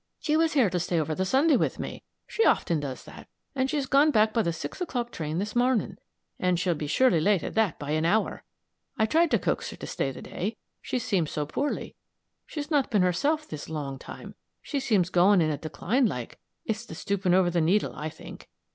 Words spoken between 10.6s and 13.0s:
she seemed so poorly. She's not